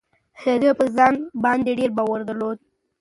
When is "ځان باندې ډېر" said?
0.97-1.91